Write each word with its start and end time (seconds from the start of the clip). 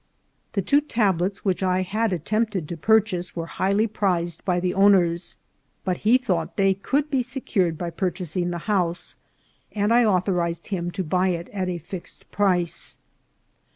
The 0.53 0.63
two 0.63 0.81
tablets 0.81 1.45
which 1.45 1.61
I 1.61 1.83
had 1.83 2.11
attempted 2.11 2.67
to 2.67 2.75
purchase 2.75 3.35
were 3.35 3.45
highly 3.45 3.85
prized 3.85 4.43
by 4.43 4.59
the 4.59 4.73
owners, 4.73 5.37
but 5.85 5.97
he 5.97 6.17
thought 6.17 6.57
they 6.57 6.73
could 6.73 7.11
be 7.11 7.21
secured 7.21 7.77
by 7.77 7.91
purchasing 7.91 8.49
the 8.49 8.57
house, 8.65 9.17
and 9.73 9.93
I 9.93 10.03
authorized 10.03 10.69
him 10.69 10.89
to 10.89 11.03
buy 11.03 11.27
it 11.27 11.49
at 11.49 11.69
a 11.69 11.77
fixed 11.77 12.31
price. 12.31 12.97